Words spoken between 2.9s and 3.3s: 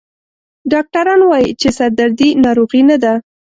ده.